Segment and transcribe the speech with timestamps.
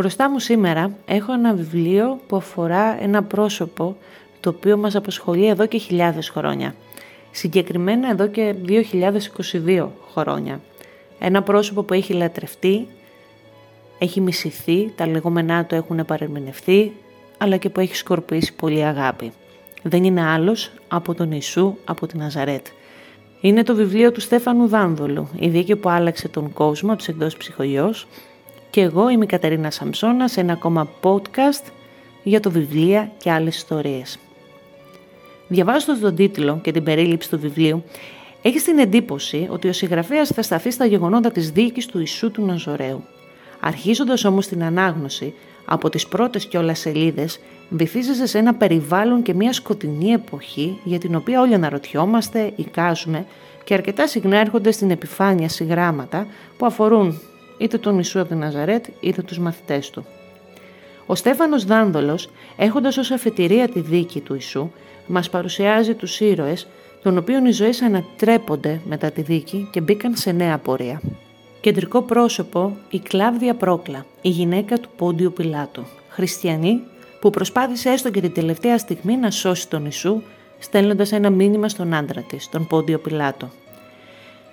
[0.00, 3.96] Μπροστά μου σήμερα έχω ένα βιβλίο που αφορά ένα πρόσωπο
[4.40, 6.74] το οποίο μας απασχολεί εδώ και χιλιάδες χρόνια.
[7.30, 8.54] Συγκεκριμένα εδώ και
[9.66, 10.60] 2022 χρόνια.
[11.18, 12.88] Ένα πρόσωπο που έχει λατρευτεί,
[13.98, 16.92] έχει μισηθεί, τα λεγόμενά του έχουν παρεμεινευτεί,
[17.38, 19.32] αλλά και που έχει σκορπίσει πολύ αγάπη.
[19.82, 22.66] Δεν είναι άλλος από τον Ιησού από την Ναζαρέτ.
[23.40, 28.06] Είναι το βιβλίο του Στέφανου Δάνδολου, η δίκη που άλλαξε τον κόσμο από τους ψυχογειός
[28.70, 31.72] και εγώ είμαι η Κατερίνα Σαμψώνας σε ένα ακόμα podcast
[32.22, 34.18] για το βιβλία και άλλες ιστορίες.
[35.48, 37.84] Διαβάζοντας τον τίτλο και την περίληψη του βιβλίου,
[38.42, 42.44] έχεις την εντύπωση ότι ο συγγραφέας θα σταθεί στα γεγονότα της δίκης του Ιησού του
[42.44, 43.04] Ναζωραίου.
[43.60, 49.52] Αρχίζοντας όμως την ανάγνωση, από τις πρώτες κιόλας σελίδες, βυθίζεσαι σε ένα περιβάλλον και μια
[49.52, 53.26] σκοτεινή εποχή για την οποία όλοι αναρωτιόμαστε, εικάζουμε
[53.64, 57.20] και αρκετά συχνά έρχονται στην επιφάνεια συγγράμματα που αφορούν
[57.60, 60.04] είτε τον Ιησού από την Ναζαρέτ είτε τους μαθητές του.
[61.06, 64.70] Ο Στέφανος Δάνδολος, έχοντας ως αφετηρία τη δίκη του Ιησού,
[65.06, 66.66] μας παρουσιάζει τους ήρωες,
[67.02, 71.00] των οποίων οι ζωές ανατρέπονται μετά τη δίκη και μπήκαν σε νέα πορεία.
[71.60, 76.82] Κεντρικό πρόσωπο η Κλάβδια Πρόκλα, η γυναίκα του Πόντιου Πιλάτου, χριστιανή
[77.20, 80.22] που προσπάθησε έστω και την τελευταία στιγμή να σώσει τον Ιησού,
[80.58, 83.50] στέλνοντας ένα μήνυμα στον άντρα της, τον Πόντιο Πιλάτο.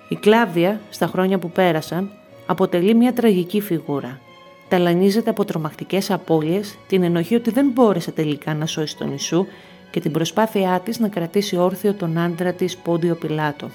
[0.08, 2.10] Η Κλάβδια, στα χρόνια που πέρασαν,
[2.50, 4.20] αποτελεί μια τραγική φιγούρα.
[4.68, 9.46] Ταλανίζεται από τρομακτικές απώλειες, την ενοχή ότι δεν μπόρεσε τελικά να σώσει τον Ιησού
[9.90, 13.70] και την προσπάθειά της να κρατήσει όρθιο τον άντρα της Πόντιο Πιλάτο.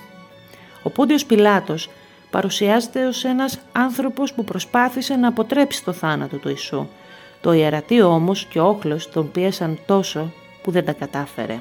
[0.84, 1.90] Ο Πόντιος Πιλάτος
[2.30, 6.88] παρουσιάζεται ως ένας άνθρωπος που προσπάθησε να αποτρέψει το θάνατο του Ιησού.
[7.42, 10.32] Το ιερατείο όμως και ο όχλος τον πίεσαν τόσο
[10.64, 11.60] που δεν τα κατάφερε.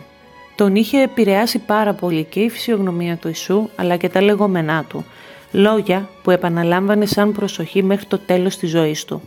[0.57, 5.05] Τον είχε επηρεάσει πάρα πολύ και η φυσιογνωμία του Ιησού αλλά και τα λεγόμενά του,
[5.53, 9.23] λόγια που επαναλάμβανε σαν προσοχή μέχρι το τέλος της ζωής του.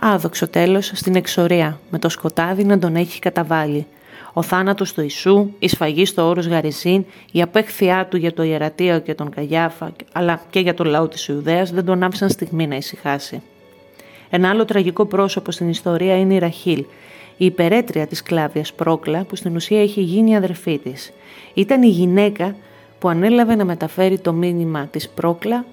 [0.00, 3.86] Άδοξο τέλος στην εξορία, με το σκοτάδι να τον έχει καταβάλει.
[4.32, 8.98] Ο θάνατος του Ιησού, η σφαγή στο όρος Γαριζίν, η απέχθειά του για το Ιερατείο
[8.98, 12.76] και τον Καγιάφα, αλλά και για το λαό της Ιουδαίας δεν τον άφησαν στιγμή να
[12.76, 13.42] ησυχάσει.
[14.30, 16.84] Ένα άλλο τραγικό πρόσωπο στην ιστορία είναι η Ραχήλ,
[17.36, 21.12] η υπερέτρια της Κλάβιας Πρόκλα που στην ουσία έχει γίνει η αδερφή της.
[21.54, 22.56] Ήταν η γυναίκα
[22.98, 25.64] που ανέλαβε να μεταφέρει το μήνυμα της Πρόκλα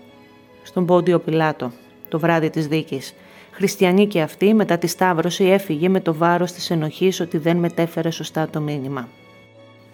[0.64, 1.72] στον Πόντιο Πιλάτο
[2.10, 3.14] το βράδυ της δίκης.
[3.52, 8.10] Χριστιανή και αυτή μετά τη Σταύρωση έφυγε με το βάρος της ενοχής ότι δεν μετέφερε
[8.10, 9.08] σωστά το μήνυμα.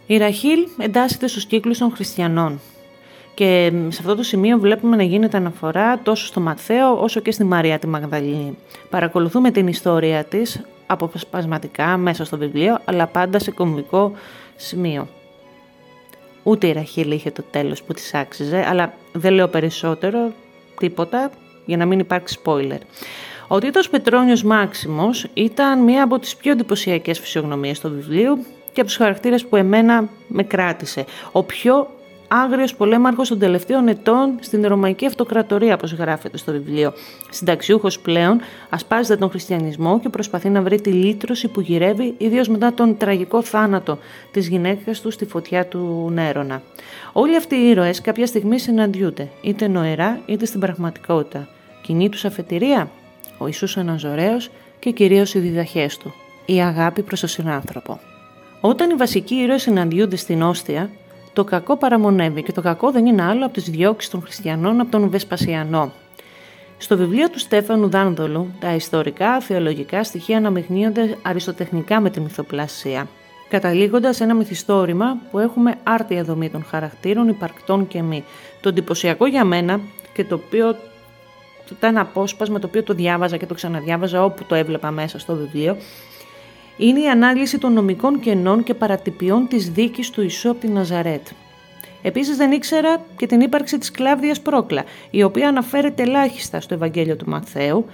[0.08, 2.60] Η Ραχήλ εντάσσεται στους κύκλους των χριστιανών
[3.34, 7.44] και σε αυτό το σημείο βλέπουμε να γίνεται αναφορά τόσο στο Ματθαίο όσο και στη
[7.44, 8.58] Μαρία τη Μαγδαλίνη.
[8.90, 14.12] Παρακολουθούμε την ιστορία της αποσπασματικά μέσα στο βιβλίο αλλά πάντα σε κομβικό
[14.56, 15.08] σημείο.
[16.44, 20.32] Ούτε η Ραχίλ είχε το τέλος που της άξιζε, αλλά δεν λέω περισσότερο,
[20.80, 21.32] τίποτα,
[21.66, 22.80] για να μην υπάρξει spoiler.
[23.48, 28.90] Ο Τίτος Πετρόνιος Μάξιμος ήταν μία από τις πιο εντυπωσιακές φυσιογνωμίες του βιβλίου και από
[28.90, 31.06] τους χαρακτήρες που εμένα με κράτησε.
[31.32, 31.88] Ο πιο
[32.34, 36.94] άγριος πολέμαρχος των τελευταίων ετών στην Ρωμαϊκή Αυτοκρατορία, όπως γράφεται στο βιβλίο.
[37.30, 42.74] Συνταξιούχος πλέον, ασπάζεται τον χριστιανισμό και προσπαθεί να βρει τη λύτρωση που γυρεύει, ιδίως μετά
[42.74, 43.98] τον τραγικό θάνατο
[44.32, 46.62] της γυναίκας του στη φωτιά του Νέρονα.
[47.12, 51.48] Όλοι αυτοί οι ήρωες κάποια στιγμή συναντιούνται, είτε νοερά είτε στην πραγματικότητα.
[51.82, 52.90] Κοινή τους αφετηρία,
[53.38, 54.50] ο Ιησούς Αναζωραίος
[54.80, 56.14] και κυρίως οι διδαχές του,
[56.46, 58.00] η αγάπη προς τον συνάνθρωπο.
[58.62, 60.90] Όταν οι βασικοί ήρωες συναντιούνται στην Όστια,
[61.34, 64.92] το κακό παραμονεύει και το κακό δεν είναι άλλο από τις διώξεις των χριστιανών από
[64.92, 65.92] τον Βεσπασιανό.
[66.78, 73.08] Στο βιβλίο του Στέφανου Δάνδολου, τα ιστορικά θεολογικά στοιχεία αναμειγνύονται αριστοτεχνικά με τη μυθοπλασία,
[73.50, 78.24] καταλήγοντας σε ένα μυθιστόρημα που έχουμε άρτια δομή των χαρακτήρων, υπαρκτών και μη.
[78.62, 79.80] Το εντυπωσιακό για μένα
[80.14, 80.76] και το οποίο
[81.72, 85.78] ήταν απόσπασμα το οποίο το διάβαζα και το ξαναδιάβαζα όπου το έβλεπα μέσα στο βιβλίο,
[86.78, 91.28] είναι η ανάλυση των νομικών κενών και παρατυπιών της δίκης του Ιησού από την Ναζαρέτ.
[92.02, 97.16] Επίσης δεν ήξερα και την ύπαρξη της Κλάβδιας Πρόκλα, η οποία αναφέρεται ελάχιστα στο Ευαγγέλιο
[97.16, 97.86] του Μαθαίου,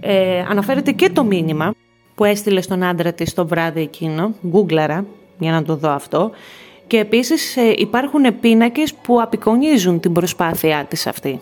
[0.00, 1.74] ε, αναφέρεται και το μήνυμα
[2.14, 5.04] που έστειλε στον άντρα της το βράδυ εκείνο, γκούγκλαρα
[5.38, 6.30] για να το δω αυτό,
[6.86, 11.40] και επίσης ε, υπάρχουν πίνακες που απεικονίζουν την προσπάθειά της αυτή.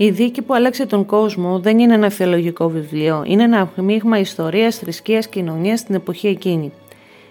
[0.00, 3.22] Η δίκη που άλλαξε τον κόσμο δεν είναι ένα θεολογικό βιβλίο.
[3.26, 6.72] Είναι ένα μείγμα ιστορίας, θρησκείας, κοινωνίας στην εποχή εκείνη.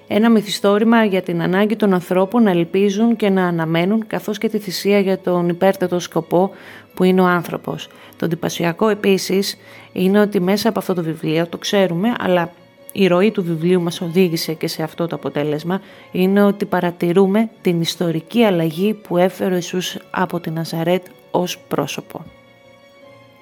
[0.08, 4.60] Ένα μυθιστόρημα για την ανάγκη των ανθρώπων να ελπίζουν και να αναμένουν, καθώς και τη
[4.60, 6.52] θυσία για τον υπέρτατο σκοπό
[6.94, 7.90] που είναι ο άνθρωπος.
[8.18, 9.58] Το εντυπωσιακό επίσης
[9.92, 12.52] είναι ότι μέσα από αυτό το βιβλίο, το ξέρουμε, αλλά
[12.92, 15.82] η ροή του βιβλίου μας οδήγησε και σε αυτό το αποτέλεσμα,
[16.12, 22.37] είναι ότι παρατηρούμε την ιστορική αλλαγή που έφερε ο Ιησούς από την Ναζαρέτ ως πρόσωπο.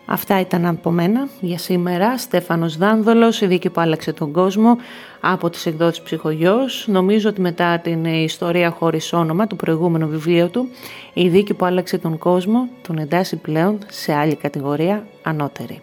[0.05, 2.17] Αυτά ήταν από μένα για σήμερα.
[2.17, 4.77] Στέφανος Δάνδολος, η δίκη που άλλαξε τον κόσμο
[5.19, 6.85] από τις εκδότες ψυχογιός.
[6.87, 10.69] Νομίζω ότι μετά την ιστορία χωρίς όνομα του προηγούμενου βιβλίου του,
[11.13, 15.81] η δίκη που άλλαξε τον κόσμο τον εντάσσει πλέον σε άλλη κατηγορία ανώτερη.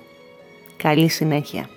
[0.76, 1.68] Καλή συνέχεια.